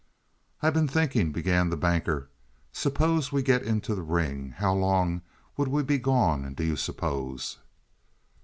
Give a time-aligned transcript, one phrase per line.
[0.63, 2.31] "I've been thinking" began the Banker.
[2.71, 5.21] "Suppose we get into the ring how long
[5.57, 7.59] would we be gone, do you suppose?"